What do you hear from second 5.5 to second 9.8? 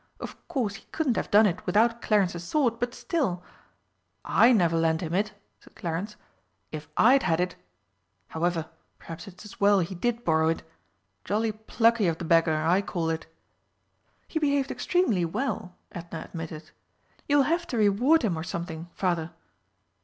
said Clarence. "If I'd had it however, perhaps it's as well